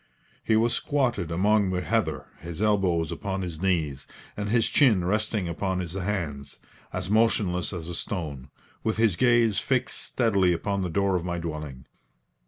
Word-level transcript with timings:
He 0.43 0.55
was 0.55 0.73
squatted 0.73 1.29
among 1.29 1.69
the 1.69 1.81
heather, 1.81 2.25
his 2.39 2.59
elbows 2.59 3.11
upon 3.11 3.43
his 3.43 3.61
knees, 3.61 4.07
and 4.35 4.49
his 4.49 4.67
chin 4.67 5.05
resting 5.05 5.47
upon 5.47 5.77
his 5.79 5.93
hands, 5.93 6.57
as 6.91 7.11
motionless 7.11 7.71
as 7.71 7.87
a 7.87 7.93
stone, 7.93 8.49
with 8.83 8.97
his 8.97 9.15
gaze 9.15 9.59
fixed 9.59 9.99
steadily 10.01 10.53
upon 10.53 10.81
the 10.81 10.89
door 10.89 11.15
of 11.15 11.23
my 11.23 11.37
dwelling. 11.37 11.85